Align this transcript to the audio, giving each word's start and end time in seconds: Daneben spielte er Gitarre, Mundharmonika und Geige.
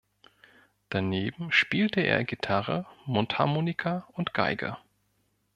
Daneben 0.89 1.51
spielte 1.51 2.01
er 2.01 2.23
Gitarre, 2.23 2.87
Mundharmonika 3.05 4.07
und 4.13 4.33
Geige. 4.33 4.75